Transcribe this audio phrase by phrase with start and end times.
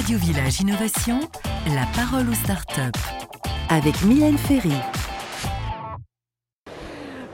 [0.00, 1.20] Radio Village Innovation,
[1.66, 2.98] la parole aux startups.
[3.68, 4.72] Avec Mylène Ferry.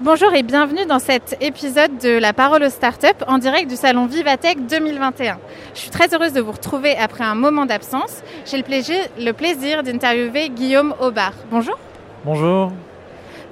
[0.01, 4.07] Bonjour et bienvenue dans cet épisode de La parole aux startups en direct du salon
[4.07, 5.39] Vivatech 2021.
[5.75, 8.25] Je suis très heureuse de vous retrouver après un moment d'absence.
[8.47, 11.35] J'ai le plaisir, le plaisir d'interviewer Guillaume Aubard.
[11.53, 11.79] Bonjour.
[12.25, 12.73] Bonjour.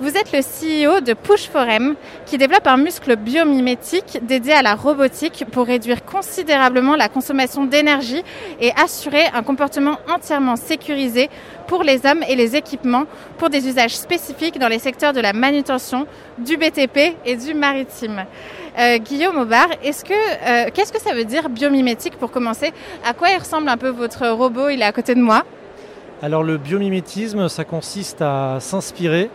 [0.00, 1.94] Vous êtes le CEO de Push Forem,
[2.26, 8.24] qui développe un muscle biomimétique dédié à la robotique pour réduire considérablement la consommation d'énergie
[8.60, 11.30] et assurer un comportement entièrement sécurisé
[11.68, 13.04] pour les hommes et les équipements
[13.38, 16.08] pour des usages spécifiques dans les secteurs de la manutention,
[16.38, 18.24] du BTP et du maritime.
[18.76, 22.72] Euh, Guillaume Aubard, euh, qu'est-ce que ça veut dire biomimétique pour commencer?
[23.08, 24.70] À quoi il ressemble un peu votre robot?
[24.70, 25.44] Il est à côté de moi.
[26.20, 29.30] Alors le biomimétisme, ça consiste à s'inspirer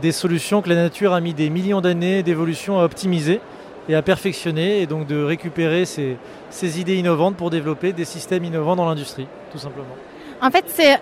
[0.00, 3.40] des solutions que la nature a mis des millions d'années d'évolution à optimiser
[3.88, 6.16] et à perfectionner, et donc de récupérer ces,
[6.50, 9.96] ces idées innovantes pour développer des systèmes innovants dans l'industrie, tout simplement.
[10.40, 10.98] En fait, c'est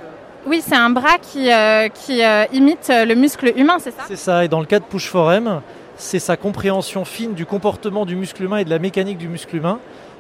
[0.47, 4.05] oui, c'est un bras qui, euh, qui euh, imite le muscle humain, c'est ça?
[4.09, 5.61] C'est ça, et dans le cas de Push Forem,
[5.97, 9.55] c'est sa compréhension fine du comportement du muscle humain et de la mécanique du muscle
[9.55, 9.79] humain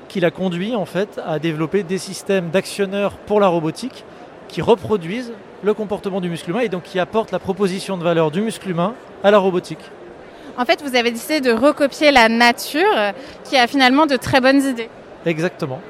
[0.08, 4.04] qui l'a conduit en fait à développer des systèmes d'actionneurs pour la robotique
[4.50, 8.30] qui reproduisent le comportement du muscle humain et donc qui apportent la proposition de valeur
[8.30, 9.80] du muscle humain à la robotique.
[10.58, 12.94] En fait, vous avez décidé de recopier la nature
[13.44, 14.88] qui a finalement de très bonnes idées.
[15.24, 15.80] Exactement.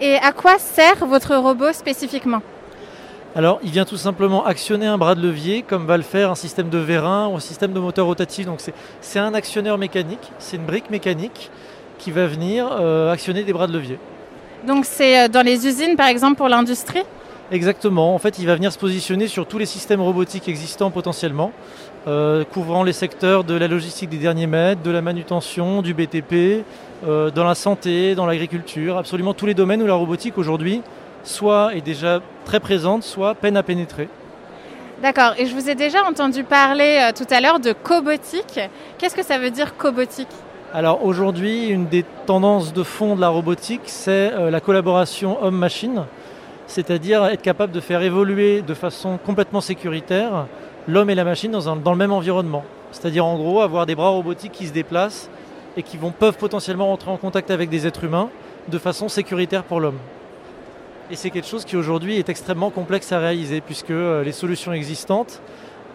[0.00, 2.42] Et à quoi sert votre robot spécifiquement?
[3.34, 6.34] Alors, il vient tout simplement actionner un bras de levier, comme va le faire un
[6.34, 8.46] système de vérin ou un système de moteur rotatif.
[8.46, 8.60] Donc,
[9.00, 11.50] c'est un actionneur mécanique, c'est une brique mécanique
[11.98, 13.98] qui va venir euh, actionner des bras de levier.
[14.66, 17.02] Donc, c'est euh, dans les usines, par exemple, pour l'industrie?
[17.52, 18.14] Exactement.
[18.14, 21.52] En fait, il va venir se positionner sur tous les systèmes robotiques existants potentiellement,
[22.08, 26.64] euh, couvrant les secteurs de la logistique des derniers mètres, de la manutention, du BTP,
[27.06, 30.82] euh, dans la santé, dans l'agriculture, absolument tous les domaines où la robotique aujourd'hui
[31.22, 34.08] soit est déjà très présente, soit peine à pénétrer.
[35.02, 35.34] D'accord.
[35.38, 38.58] Et je vous ai déjà entendu parler euh, tout à l'heure de cobotique.
[38.98, 40.28] Qu'est-ce que ça veut dire cobotique?
[40.74, 46.04] Alors aujourd'hui, une des tendances de fond de la robotique, c'est la collaboration homme-machine
[46.66, 50.46] c'est-à-dire être capable de faire évoluer de façon complètement sécuritaire
[50.88, 52.64] l'homme et la machine dans, le même environnement.
[52.92, 55.28] C'est-à-dire en gros avoir des bras robotiques qui se déplacent
[55.76, 58.30] et qui vont, peuvent potentiellement rentrer en contact avec des êtres humains
[58.68, 59.98] de façon sécuritaire pour l'homme.
[61.10, 64.72] Et c'est quelque chose qui aujourd'hui est extrêmement complexe à réaliser puisque euh, les solutions
[64.72, 65.40] existantes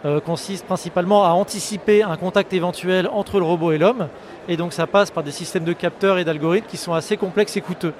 [0.05, 4.07] euh, consistent principalement à anticiper un contact éventuel entre le robot et l'homme.
[4.47, 7.57] Et donc ça passe par des systèmes de capteurs et d'algorithmes qui sont assez complexes
[7.57, 7.93] et coûteux.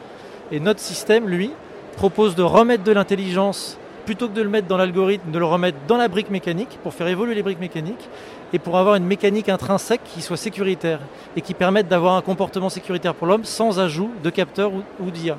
[0.52, 1.52] Et notre système, lui,
[1.96, 5.78] propose de remettre de l'intelligence plutôt que de le mettre dans l'algorithme, de le remettre
[5.88, 8.10] dans la brique mécanique pour faire évoluer les briques mécaniques
[8.54, 11.00] et pour avoir une mécanique intrinsèque qui soit sécuritaire
[11.36, 15.38] et qui permette d'avoir un comportement sécuritaire pour l'homme sans ajout de capteurs ou, d'IA.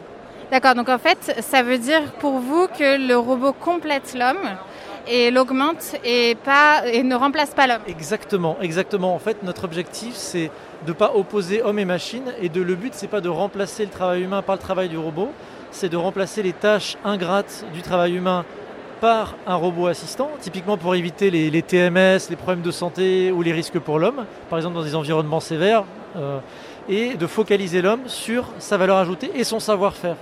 [0.50, 4.56] D'accord, donc en fait, ça veut dire pour vous que le robot complète l'homme
[5.08, 7.82] et l'augmente et, pas, et ne remplace pas l'homme.
[7.88, 9.14] Exactement, exactement.
[9.14, 10.50] En fait, notre objectif, c'est
[10.86, 13.84] de ne pas opposer homme et machine et de, le but, c'est pas de remplacer
[13.84, 15.30] le travail humain par le travail du robot,
[15.72, 18.44] c'est de remplacer les tâches ingrates du travail humain
[19.00, 23.52] par un robot assistant, typiquement pour éviter les, TMS, les problèmes de santé ou les
[23.52, 25.84] risques pour l'homme, par exemple dans des environnements sévères,
[26.16, 26.38] euh,
[26.88, 30.16] et de focaliser l'homme sur sa valeur ajoutée et son savoir-faire.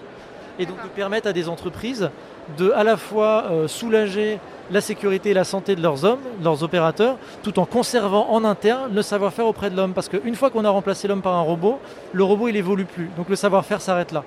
[0.58, 2.10] Et donc de permettre à des entreprises
[2.56, 4.38] de à la fois euh, soulager
[4.70, 8.94] la sécurité et la santé de leurs hommes, leurs opérateurs, tout en conservant en interne
[8.94, 9.92] le savoir-faire auprès de l'homme.
[9.92, 11.80] Parce qu'une fois qu'on a remplacé l'homme par un robot,
[12.12, 13.10] le robot il évolue plus.
[13.16, 14.24] Donc le savoir-faire s'arrête là.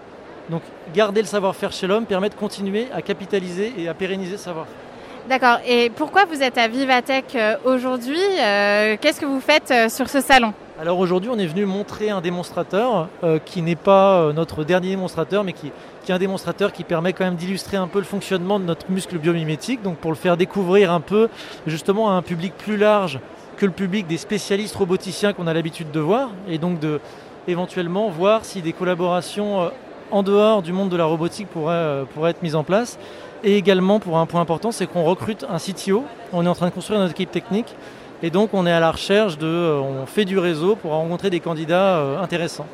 [0.50, 0.62] Donc
[0.94, 4.66] garder le savoir-faire chez l'homme permet de continuer à capitaliser et à pérenniser ce savoir.
[5.30, 5.60] D'accord.
[5.66, 10.10] Et pourquoi vous êtes à Vivatech euh, aujourd'hui euh, Qu'est-ce que vous faites euh, sur
[10.10, 10.54] ce salon?
[10.82, 13.08] Alors aujourd'hui, on est venu montrer un démonstrateur
[13.46, 15.72] qui n'est pas notre dernier démonstrateur, mais qui,
[16.04, 18.92] qui, est un démonstrateur qui permet quand même d'illustrer un peu le fonctionnement de notre
[18.92, 19.84] muscle biomimétique.
[19.84, 21.30] Donc pour le faire découvrir un peu
[21.68, 23.20] justement à un public plus large
[23.56, 27.00] que le public des spécialistes roboticiens qu'on a l'habitude de voir, et donc de
[27.48, 29.70] éventuellement voir si des collaborations
[30.14, 33.00] en dehors du monde de la robotique pourrait, euh, pourrait être mise en place.
[33.44, 36.06] Et également, pour un point important, c'est qu'on recrute un CTO.
[36.32, 37.76] On est en train de construire notre équipe technique.
[38.22, 39.48] Et donc, on est à la recherche de.
[39.48, 42.68] Euh, on fait du réseau pour rencontrer des candidats euh, intéressants.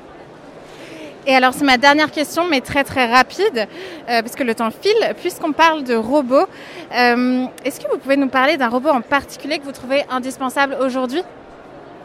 [1.25, 3.67] Et alors, c'est ma dernière question, mais très très rapide,
[4.07, 5.13] parce que le temps file.
[5.19, 6.47] Puisqu'on parle de robots,
[6.91, 11.21] est-ce que vous pouvez nous parler d'un robot en particulier que vous trouvez indispensable aujourd'hui?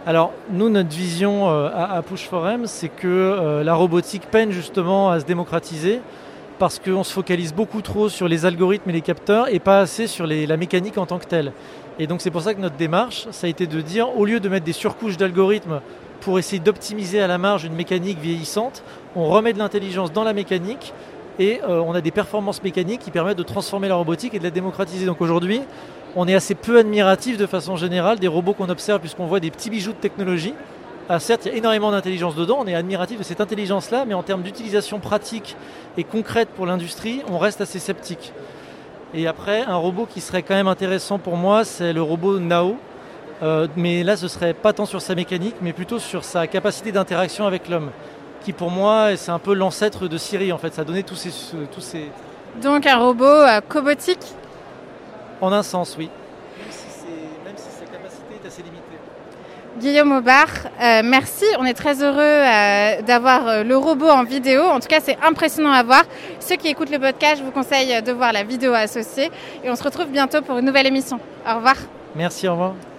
[0.06, 5.10] Alors nous, notre vision euh, à, Push Forum, c'est que euh, la robotique peine justement
[5.10, 6.00] à se démocratiser
[6.58, 10.06] parce qu'on se focalise beaucoup trop sur les algorithmes et les capteurs et pas assez
[10.06, 11.52] sur la mécanique en tant que telle.
[11.98, 14.40] Et donc c'est pour ça que notre démarche, ça a été de dire, au lieu
[14.40, 15.80] de mettre des surcouches d'algorithmes
[16.20, 18.82] pour essayer d'optimiser à la marge une mécanique vieillissante,
[19.16, 20.92] on remet de l'intelligence dans la mécanique
[21.38, 24.50] et on a des performances mécaniques qui permettent de transformer la robotique et de la
[24.50, 25.06] démocratiser.
[25.06, 25.62] Donc aujourd'hui,
[26.16, 29.50] on est assez peu admiratif de façon générale des robots qu'on observe puisqu'on voit des
[29.50, 30.54] petits bijoux de technologie.
[31.08, 34.14] Ah, certes, il y a énormément d'intelligence dedans, on est admiratif de cette intelligence-là, mais
[34.14, 35.54] en termes d'utilisation pratique
[35.98, 38.32] et concrète pour l'industrie, on reste assez sceptique.
[39.12, 42.76] Et après, un robot qui serait quand même intéressant pour moi, c'est le robot Nao.
[43.42, 46.90] Euh, mais là, ce serait pas tant sur sa mécanique, mais plutôt sur sa capacité
[46.90, 47.90] d'interaction avec l'homme.
[48.44, 50.74] Qui pour moi, c'est un peu l'ancêtre de Siri en fait.
[50.74, 51.30] Ça a donné tous ces.
[51.72, 52.10] Tous ces...
[52.62, 54.24] Donc un robot euh, cobotique
[55.40, 56.10] En un sens, oui.
[56.58, 58.84] Même si, sa capacité est assez limitée.
[59.78, 60.50] Guillaume Aubard,
[60.80, 61.44] euh, merci.
[61.58, 64.62] On est très heureux euh, d'avoir euh, le robot en vidéo.
[64.62, 66.04] En tout cas, c'est impressionnant à voir.
[66.38, 69.30] Ceux qui écoutent le podcast, je vous conseille de voir la vidéo associée.
[69.64, 71.18] Et on se retrouve bientôt pour une nouvelle émission.
[71.48, 71.76] Au revoir.
[72.14, 72.93] Merci, au revoir.